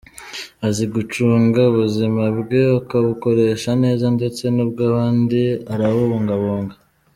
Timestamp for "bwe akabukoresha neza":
2.39-4.05